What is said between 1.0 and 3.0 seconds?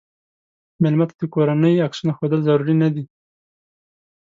ته د کورنۍ عکسونه ښودل ضرور نه